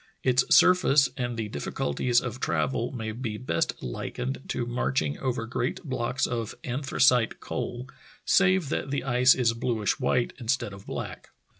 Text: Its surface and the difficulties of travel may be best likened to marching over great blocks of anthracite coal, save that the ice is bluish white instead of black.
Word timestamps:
Its 0.23 0.43
surface 0.49 1.09
and 1.15 1.37
the 1.37 1.47
difficulties 1.47 2.21
of 2.21 2.39
travel 2.39 2.91
may 2.91 3.11
be 3.11 3.37
best 3.37 3.83
likened 3.83 4.39
to 4.47 4.65
marching 4.65 5.19
over 5.19 5.45
great 5.45 5.83
blocks 5.83 6.25
of 6.25 6.55
anthracite 6.63 7.39
coal, 7.39 7.87
save 8.25 8.69
that 8.69 8.89
the 8.89 9.03
ice 9.03 9.35
is 9.35 9.53
bluish 9.53 9.99
white 9.99 10.33
instead 10.39 10.73
of 10.73 10.87
black. 10.87 11.29